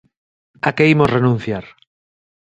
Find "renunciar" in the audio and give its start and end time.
1.15-1.65